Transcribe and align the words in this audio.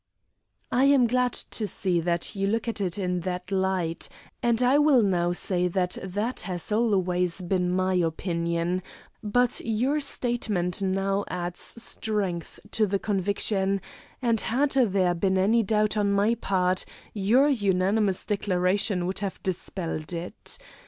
"I 0.71 0.85
am 0.85 1.05
glad 1.05 1.31
to 1.33 1.67
see 1.67 1.99
that 1.99 2.35
you 2.35 2.47
look 2.47 2.67
at 2.67 2.81
it 2.81 2.97
in 2.97 3.19
that 3.19 3.51
light, 3.51 4.09
and 4.41 4.59
I 4.63 4.79
will 4.79 5.03
now 5.03 5.31
say 5.31 5.67
that 5.67 5.95
that 6.03 6.39
has 6.39 6.71
always 6.71 7.39
been 7.39 7.69
my 7.71 7.93
opinion, 7.93 8.81
but 9.21 9.61
your 9.63 9.99
statement 9.99 10.81
now 10.81 11.23
adds 11.29 11.61
strength 11.77 12.59
to 12.71 12.87
the 12.87 12.97
conviction, 12.97 13.79
and 14.23 14.41
had 14.41 14.71
there 14.71 15.13
been 15.13 15.37
any 15.37 15.61
doubt 15.61 15.95
on 15.97 16.11
my 16.11 16.33
part, 16.33 16.83
your 17.13 17.47
unanimous 17.47 18.25
declaration 18.25 19.05
would 19.05 19.19
have 19.19 19.43
dispelled 19.43 20.13
it. 20.13 20.57